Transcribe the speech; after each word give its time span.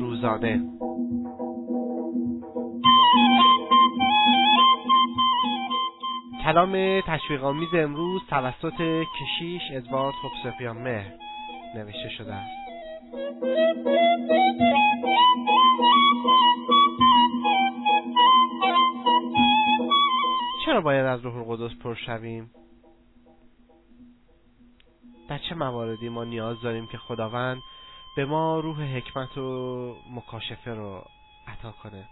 روزانه 0.00 0.60
کلام 6.44 7.00
تشویقآمیز 7.00 7.68
امروز 7.74 8.22
توسط 8.30 9.04
کشیش 9.20 9.62
ادوارد 9.72 10.14
خبسفیان 10.14 10.76
مهر 10.76 11.12
نوشته 11.74 12.08
شده 12.18 12.34
است. 12.34 12.60
چرا 20.64 20.80
باید 20.80 21.06
از 21.06 21.20
روح 21.20 21.36
القدس 21.36 21.78
پر 21.78 21.94
شویم؟ 21.94 22.50
در 25.28 25.38
چه 25.48 25.54
مواردی 25.54 26.08
ما 26.08 26.24
نیاز 26.24 26.60
داریم 26.62 26.86
که 26.86 26.98
خداوند 26.98 27.60
به 28.16 28.24
ما 28.24 28.60
روح 28.60 28.82
حکمت 28.82 29.38
و 29.38 29.96
مکاشفه 30.10 30.74
رو 30.74 31.04
عطا 31.48 31.72
کنه. 31.82 32.08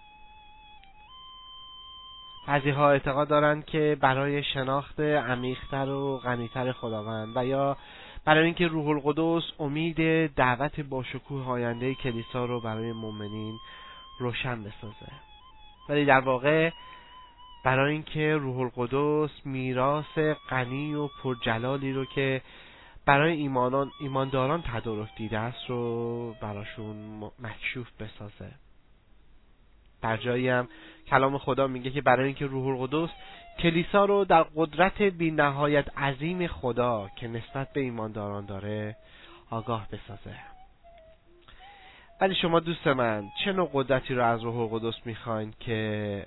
بعضی 2.48 2.70
ها 2.70 2.90
اعتقاد 2.90 3.28
دارند 3.28 3.64
که 3.64 3.96
برای 4.00 4.42
شناخت 4.42 5.00
عمیقتر 5.00 5.88
و 5.88 6.18
غنیتر 6.18 6.72
خداوند 6.72 7.36
و 7.36 7.46
یا 7.46 7.76
برای 8.24 8.44
اینکه 8.44 8.66
روح 8.66 8.88
القدس 8.88 9.42
امید 9.58 10.26
دعوت 10.34 10.80
با 10.80 11.02
شکوه 11.02 11.46
آینده 11.46 11.94
کلیسا 11.94 12.44
رو 12.44 12.60
برای 12.60 12.92
مؤمنین 12.92 13.58
روشن 14.18 14.62
بسازه. 14.62 15.12
ولی 15.88 16.04
در 16.04 16.20
واقع 16.20 16.70
برای 17.64 17.92
اینکه 17.92 18.36
روح 18.36 18.58
القدس 18.58 19.30
میراث 19.44 20.18
غنی 20.50 20.94
و 20.94 21.08
پرجلالی 21.22 21.92
رو 21.92 22.04
که 22.04 22.42
برای 23.08 23.32
ایمانان 23.32 23.90
ایمانداران 24.00 24.62
تدارک 24.62 25.08
دیده 25.16 25.38
است 25.38 25.66
رو 25.68 26.32
براشون 26.40 26.96
مکشوف 27.38 27.88
بسازه. 28.00 28.50
در 30.02 30.16
جایی 30.16 30.48
هم 30.48 30.68
کلام 31.06 31.38
خدا 31.38 31.66
میگه 31.66 31.90
که 31.90 32.00
برای 32.00 32.26
اینکه 32.26 32.46
روح 32.46 32.66
القدس 32.66 33.10
کلیسا 33.58 34.04
رو 34.04 34.24
در 34.24 34.42
قدرت 34.56 35.02
بی 35.02 35.30
نهایت 35.30 35.98
عظیم 35.98 36.46
خدا 36.46 37.10
که 37.16 37.28
نسبت 37.28 37.72
به 37.72 37.80
ایمانداران 37.80 38.46
داره 38.46 38.96
آگاه 39.50 39.88
بسازه. 39.92 40.36
ولی 42.20 42.34
شما 42.34 42.60
دوست 42.60 42.86
من 42.86 43.24
چه 43.44 43.52
نوع 43.52 43.70
قدرتی 43.72 44.14
رو 44.14 44.24
از 44.24 44.42
روح 44.42 44.56
القدس 44.56 45.06
می‌خواین 45.06 45.54
که 45.60 46.26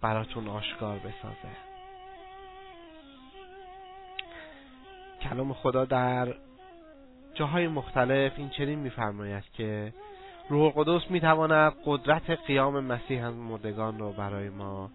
براتون 0.00 0.48
آشکار 0.48 0.98
بسازه؟ 0.98 1.63
کلام 5.30 5.52
خدا 5.52 5.84
در 5.84 6.34
جاهای 7.34 7.68
مختلف 7.68 8.32
این 8.36 8.48
چنین 8.48 8.78
میفرماید 8.78 9.44
که 9.52 9.92
روح 10.48 10.62
القدس 10.62 11.10
می‌تواند 11.10 11.72
قدرت 11.84 12.30
قیام 12.30 12.84
مسیح 12.84 13.26
از 13.26 13.34
مردگان 13.34 13.98
رو 13.98 14.12
برای 14.12 14.48
ما 14.48 14.90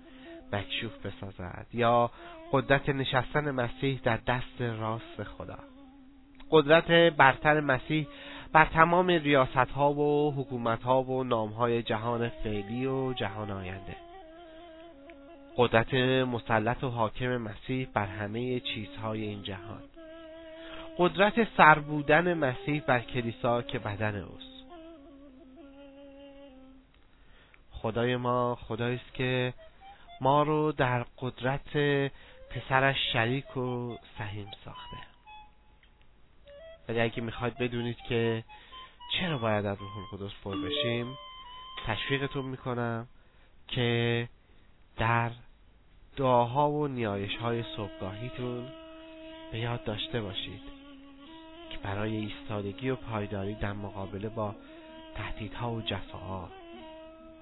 مکشوف 0.53 1.05
بسازد 1.05 1.67
یا 1.73 2.11
قدرت 2.51 2.89
نشستن 2.89 3.51
مسیح 3.51 3.99
در 4.03 4.19
دست 4.27 4.61
راست 4.61 5.23
خدا. 5.23 5.59
قدرت 6.51 6.91
برتر 6.91 7.59
مسیح 7.59 8.07
بر 8.53 8.65
تمام 8.65 9.07
ریاست 9.07 9.55
ها 9.55 9.93
و 9.93 10.33
حکومت 10.33 10.83
ها 10.83 11.03
و 11.03 11.23
نام 11.23 11.49
های 11.49 11.83
جهان 11.83 12.29
فعلی 12.29 12.85
و 12.85 13.13
جهان 13.13 13.51
آینده. 13.51 13.95
قدرت 15.57 15.93
مسلط 16.27 16.83
و 16.83 16.89
حاکم 16.89 17.37
مسیح 17.37 17.87
بر 17.93 18.05
همه 18.05 18.59
چیزهای 18.59 19.21
این 19.21 19.43
جهان. 19.43 19.81
قدرت 21.01 21.47
سر 21.57 21.79
بودن 21.79 22.33
مسیح 22.33 22.81
بر 22.81 22.99
کلیسا 22.99 23.61
که 23.61 23.79
بدن 23.79 24.15
اوست. 24.15 24.65
خدای 27.71 28.15
ما 28.15 28.55
خدایی 28.55 28.95
است 28.95 29.13
که 29.13 29.53
ما 30.21 30.43
رو 30.43 30.71
در 30.71 31.05
قدرت 31.17 31.77
پسرش 32.49 32.97
شریک 33.13 33.57
و 33.57 33.97
سهیم 34.17 34.51
ساخته. 34.65 34.97
ولی 36.89 36.99
اگه 36.99 37.21
می‌خواید 37.21 37.57
بدونید 37.57 37.97
که 38.09 38.43
چرا 39.19 39.37
باید 39.37 39.65
از 39.65 39.77
روح 39.77 39.97
القدس 39.97 40.33
پر 40.43 40.55
بشیم 40.55 41.17
تشویقتون 41.85 42.45
می‌کنم 42.45 43.07
که 43.67 44.29
در 44.97 45.31
دعاها 46.17 46.69
و 46.69 46.87
نیایش 46.87 47.35
های 47.35 47.63
صبحگاهیتون 47.77 48.67
به 49.51 49.59
یاد 49.59 49.83
داشته 49.83 50.21
باشید. 50.21 50.79
برای 51.83 52.15
ایستادگی 52.15 52.89
و 52.89 52.95
پایداری 52.95 53.55
در 53.55 53.73
مقابله 53.73 54.29
با 54.29 54.55
تهدیدها 55.15 55.71
و 55.71 55.81
جفاها. 55.81 56.49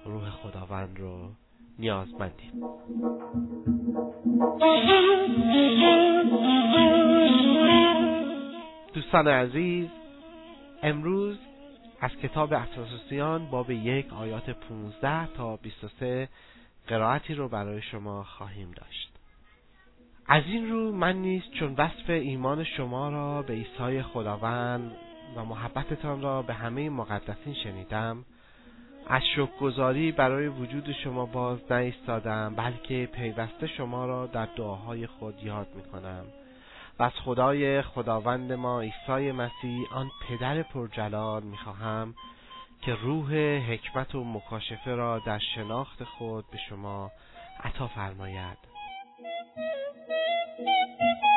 روح 0.04 0.30
خداوند 0.30 0.98
رو 0.98 1.30
نیازمندیم. 1.78 2.52
دوستان 8.94 9.28
عزیز 9.28 9.88
امروز 10.82 11.36
از 12.00 12.10
کتاب 12.22 12.52
افساسیان 12.52 13.46
باب 13.50 13.70
یک 13.70 14.12
آیات 14.12 14.50
15 14.50 15.26
تا 15.26 15.56
23 15.56 16.28
قرائتی 16.86 17.34
رو 17.34 17.48
برای 17.48 17.82
شما 17.82 18.24
خواهیم 18.24 18.70
داشت. 18.70 19.17
از 20.30 20.42
این 20.46 20.70
رو 20.70 20.92
من 20.92 21.16
نیز 21.16 21.42
چون 21.58 21.74
وصف 21.78 22.10
ایمان 22.10 22.64
شما 22.64 23.08
را 23.08 23.42
به 23.42 23.52
عیسی 23.52 24.02
خداوند 24.02 24.96
و 25.36 25.44
محبتتان 25.44 26.22
را 26.22 26.42
به 26.42 26.54
همه 26.54 26.90
مقدسین 26.90 27.54
شنیدم 27.54 28.24
از 29.06 29.22
شکرگزاری 29.34 30.12
برای 30.12 30.48
وجود 30.48 30.92
شما 30.92 31.26
باز 31.26 31.58
نایستادم 31.70 32.54
بلکه 32.56 33.08
پیوسته 33.12 33.66
شما 33.66 34.06
را 34.06 34.26
در 34.26 34.46
دعاهای 34.46 35.06
خود 35.06 35.42
یاد 35.42 35.66
می‌کنم. 35.74 36.24
و 36.98 37.02
از 37.02 37.12
خدای 37.24 37.82
خداوند 37.82 38.52
ما 38.52 38.80
عیسی 38.80 39.32
مسیح 39.32 39.86
آن 39.92 40.10
پدر 40.28 40.62
پرجلال 40.62 41.42
می‌خواهم 41.42 42.14
که 42.82 42.94
روح 42.94 43.34
حکمت 43.58 44.14
و 44.14 44.24
مکاشفه 44.24 44.94
را 44.94 45.18
در 45.18 45.38
شناخت 45.38 46.04
خود 46.04 46.44
به 46.50 46.58
شما 46.68 47.10
عطا 47.64 47.86
فرماید. 47.86 48.77
Thank 50.58 50.68
you. 51.00 51.27